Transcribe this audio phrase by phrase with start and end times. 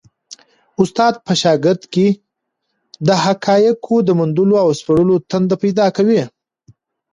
[0.81, 2.07] استاد په شاګرد کي
[3.07, 6.21] د حقایقو د موندلو او سپړلو تنده پیدا کوي.